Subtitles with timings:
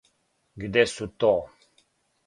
[0.63, 1.31] Где су то?